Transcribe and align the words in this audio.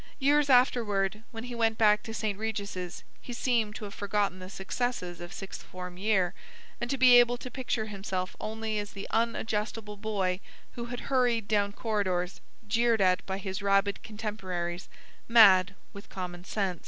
Years 0.17 0.49
afterward, 0.49 1.21
when 1.29 1.43
he 1.43 1.53
went 1.53 1.77
back 1.77 2.01
to 2.01 2.13
St. 2.15 2.35
Regis', 2.39 3.03
he 3.21 3.33
seemed 3.33 3.75
to 3.75 3.83
have 3.83 3.93
forgotten 3.93 4.39
the 4.39 4.49
successes 4.49 5.21
of 5.21 5.31
sixth 5.31 5.61
form 5.61 5.95
year, 5.95 6.33
and 6.81 6.89
to 6.89 6.97
be 6.97 7.19
able 7.19 7.37
to 7.37 7.51
picture 7.51 7.85
himself 7.85 8.35
only 8.39 8.79
as 8.79 8.93
the 8.93 9.07
unadjustable 9.11 9.97
boy 9.97 10.39
who 10.71 10.85
had 10.85 11.01
hurried 11.11 11.47
down 11.47 11.71
corridors, 11.73 12.41
jeered 12.67 12.99
at 12.99 13.23
by 13.27 13.37
his 13.37 13.61
rabid 13.61 14.01
contemporaries 14.01 14.89
mad 15.29 15.75
with 15.93 16.09
common 16.09 16.45
sense. 16.45 16.79